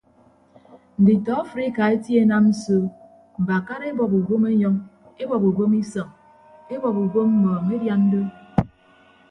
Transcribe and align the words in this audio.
Nditọ 1.01 1.31
afrika 1.43 1.81
etie 1.95 2.19
enam 2.25 2.45
so 2.61 2.77
mbakara 3.41 3.85
ebọp 3.91 4.13
ubom 4.19 4.43
enyọñ 4.51 4.75
ebọp 5.23 5.43
ubom 5.49 5.71
isọñ 5.81 6.07
ebọp 6.73 6.95
ubom 7.05 7.29
mmọọñ 7.35 7.65
edian 7.75 8.01
do. 8.11 8.21